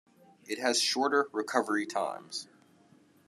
[0.45, 2.47] It has shorter recovery times.